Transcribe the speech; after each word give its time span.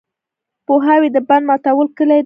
پوهاوی 0.65 1.09
د 1.15 1.17
بند 1.29 1.43
ماتولو 1.49 1.95
کلي 1.97 2.15
ده. 2.17 2.19